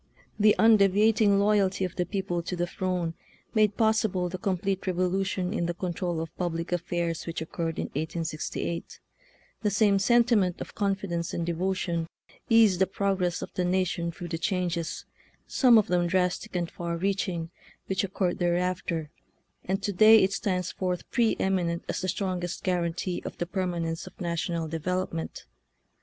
[0.39, 3.13] The undevi ating loyalty of the people to the throne
[3.53, 7.83] made possible the complete revolution in the control of public affairs which oc curred in
[7.93, 8.99] 1868;
[9.61, 12.07] the same sentiment of con fidence and devotion
[12.49, 15.05] eased the progress of the nation through the changes,
[15.45, 17.51] some of them drastic and far reaching,
[17.85, 19.11] which oc curred thereafter,
[19.65, 23.45] and to day it stands forth pre eminent as the strongest guar antee of the
[23.45, 25.45] permanence of national de velopment.